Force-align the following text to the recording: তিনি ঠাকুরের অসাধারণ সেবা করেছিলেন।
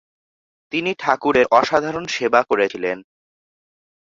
তিনি 0.73 0.91
ঠাকুরের 0.99 1.45
অসাধারণ 1.51 2.05
সেবা 2.07 2.41
করেছিলেন। 2.43 2.97